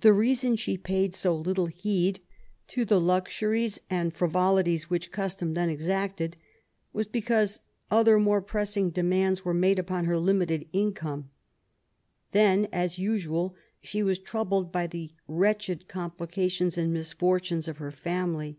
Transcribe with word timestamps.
The 0.00 0.12
reason 0.12 0.56
she 0.56 0.76
paid 0.76 1.14
so 1.14 1.32
little 1.32 1.66
heed 1.66 2.18
to 2.66 2.84
the 2.84 3.00
luxuries 3.00 3.78
and 3.88 4.12
frivolities 4.12 4.90
which 4.90 5.12
custom 5.12 5.54
then 5.54 5.68
exacted^ 5.68 6.34
was 6.92 7.06
because 7.06 7.60
other 7.88 8.18
more 8.18 8.42
pressing 8.42 8.90
demands 8.90 9.44
were 9.44 9.54
made 9.54 9.78
upon 9.78 10.06
her 10.06 10.18
limited 10.18 10.66
income. 10.72 11.30
Then^ 12.32 12.68
as 12.72 12.96
usual^ 12.96 13.54
she 13.80 14.02
was 14.02 14.18
troubled 14.18 14.72
by 14.72 14.88
the 14.88 15.12
wretched 15.28 15.86
complications 15.86 16.76
and 16.76 16.92
misfortunes 16.92 17.68
of 17.68 17.76
her 17.76 17.92
family. 17.92 18.58